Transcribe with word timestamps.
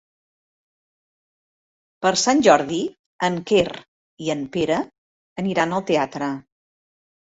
Per 2.07 2.13
Sant 2.23 2.43
Jordi 2.49 2.81
en 3.31 3.39
Quer 3.53 3.69
i 4.27 4.35
en 4.39 4.45
Pere 4.59 4.83
aniran 5.47 5.81
al 5.81 5.91
teatre. 5.97 6.37